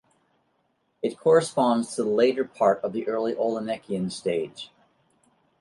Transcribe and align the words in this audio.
It 1.03 1.19
corresponds 1.19 1.93
to 1.95 2.03
the 2.03 2.09
later 2.09 2.43
part 2.43 2.81
of 2.83 2.91
the 2.91 3.07
early 3.07 3.35
Olenekian 3.35 4.11
stage. 4.11 4.71